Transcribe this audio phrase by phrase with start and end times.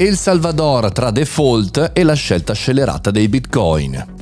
[0.00, 4.19] El Salvador tra default e la scelta scellerata dei bitcoin.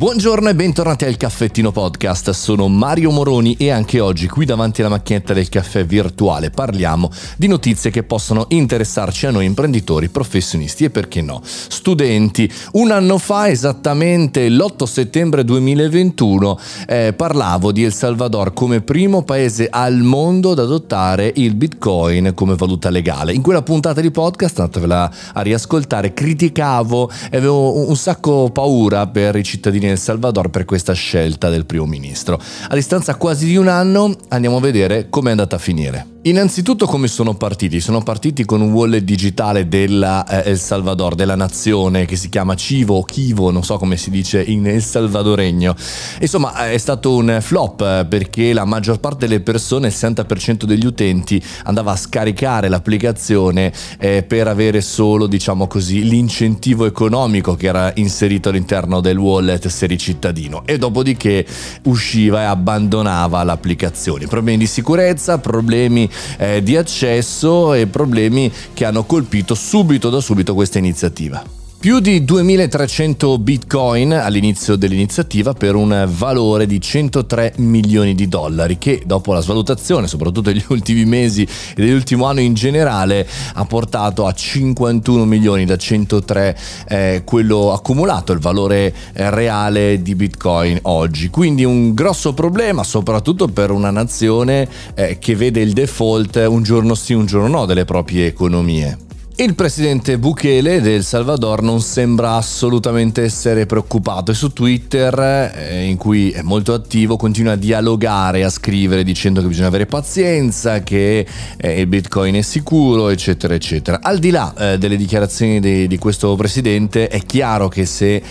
[0.00, 4.88] Buongiorno e bentornati al Caffettino Podcast, sono Mario Moroni e anche oggi qui davanti alla
[4.88, 10.90] macchinetta del caffè virtuale parliamo di notizie che possono interessarci a noi imprenditori, professionisti e
[10.90, 12.50] perché no, studenti.
[12.72, 19.68] Un anno fa, esattamente l'8 settembre 2021, eh, parlavo di El Salvador come primo paese
[19.70, 23.34] al mondo ad adottare il Bitcoin come valuta legale.
[23.34, 29.36] In quella puntata di podcast, andatevela a riascoltare, criticavo e avevo un sacco paura per
[29.36, 32.40] i cittadini El Salvador per questa scelta del primo ministro.
[32.68, 36.18] A distanza quasi di un anno andiamo a vedere come è andata a finire.
[36.24, 37.80] Innanzitutto come sono partiti?
[37.80, 42.98] Sono partiti con un wallet digitale del eh, Salvador, della nazione, che si chiama Civo
[42.98, 45.74] o Kivo, non so come si dice in El Salvadoregno.
[46.20, 50.84] Insomma è stato un flop eh, perché la maggior parte delle persone, il 60% degli
[50.84, 57.92] utenti, andava a scaricare l'applicazione eh, per avere solo, diciamo così, l'incentivo economico che era
[57.94, 61.46] inserito all'interno del wallet se eri cittadino e dopodiché
[61.84, 64.26] usciva e abbandonava l'applicazione.
[64.26, 70.54] Problemi di sicurezza, problemi eh, di accesso e problemi che hanno colpito subito da subito
[70.54, 71.59] questa iniziativa.
[71.80, 79.02] Più di 2300 bitcoin all'inizio dell'iniziativa per un valore di 103 milioni di dollari che
[79.06, 84.32] dopo la svalutazione, soprattutto negli ultimi mesi e nell'ultimo anno in generale, ha portato a
[84.34, 91.30] 51 milioni da 103 eh, quello accumulato, il valore eh, reale di bitcoin oggi.
[91.30, 96.94] Quindi un grosso problema soprattutto per una nazione eh, che vede il default un giorno
[96.94, 99.08] sì, un giorno no delle proprie economie.
[99.40, 105.18] Il presidente Bukele del Salvador non sembra assolutamente essere preoccupato e su Twitter,
[105.56, 109.86] eh, in cui è molto attivo, continua a dialogare, a scrivere dicendo che bisogna avere
[109.86, 114.00] pazienza, che eh, il Bitcoin è sicuro, eccetera, eccetera.
[114.02, 118.22] Al di là eh, delle dichiarazioni di, di, questo presidente, è chiaro che se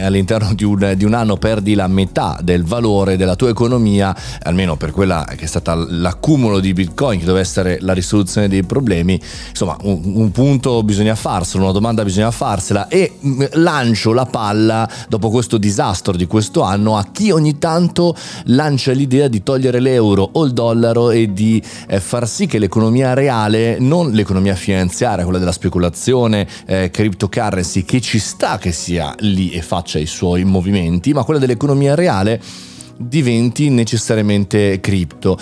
[0.00, 4.76] all'interno di un, di un, anno perdi la metà del valore della tua economia, almeno
[4.76, 9.20] per quella che è stata l'accumulo di Bitcoin, che deve essere la risoluzione dei problemi,
[9.50, 14.26] insomma, un, un punto punto bisogna farselo, una domanda bisogna farsela e mm, lancio la
[14.26, 18.14] palla dopo questo disastro di questo anno a chi ogni tanto
[18.44, 23.12] lancia l'idea di togliere l'euro o il dollaro e di eh, far sì che l'economia
[23.12, 29.50] reale, non l'economia finanziaria, quella della speculazione, eh, cryptocurrency, che ci sta che sia lì
[29.50, 32.40] e faccia i suoi movimenti, ma quella dell'economia reale
[32.96, 35.38] diventi necessariamente cripto.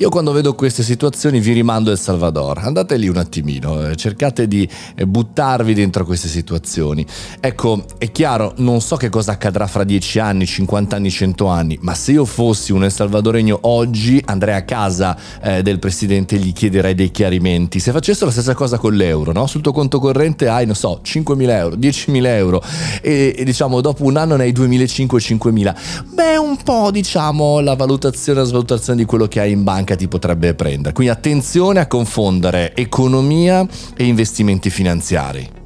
[0.00, 4.46] Io quando vedo queste situazioni vi rimando El Salvador, andate lì un attimino, eh, cercate
[4.46, 7.04] di eh, buttarvi dentro queste situazioni.
[7.40, 11.78] Ecco, è chiaro, non so che cosa accadrà fra 10 anni, 50 anni, 100 anni,
[11.80, 16.38] ma se io fossi un El Salvadoregno oggi andrei a casa eh, del presidente e
[16.38, 17.80] gli chiederei dei chiarimenti.
[17.80, 19.48] Se facessero la stessa cosa con l'euro, no?
[19.48, 22.62] sul tuo conto corrente hai, non so, 5.000 euro, 10.000 euro
[23.02, 25.74] e, e diciamo dopo un anno ne hai 2.500-5.000,
[26.14, 30.08] beh un po' diciamo la valutazione, la svalutazione di quello che hai in banca ti
[30.08, 30.92] potrebbe prendere.
[30.94, 33.66] Quindi attenzione a confondere economia
[33.96, 35.57] e investimenti finanziari.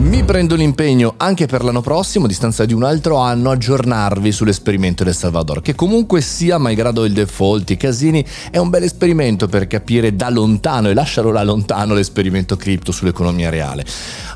[0.00, 5.04] Mi prendo l'impegno anche per l'anno prossimo, a distanza di un altro anno, aggiornarvi sull'esperimento
[5.04, 9.66] del Salvador, che comunque sia, malgrado il default, i casini, è un bel esperimento per
[9.66, 13.84] capire da lontano e lascialo là lontano l'esperimento cripto sull'economia reale.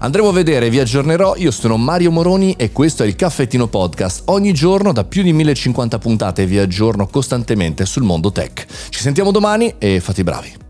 [0.00, 4.24] Andremo a vedere, vi aggiornerò, io sono Mario Moroni e questo è il Caffettino Podcast.
[4.26, 8.66] Ogni giorno da più di 1050 puntate vi aggiorno costantemente sul mondo tech.
[8.90, 10.63] Ci sentiamo domani e fate i bravi.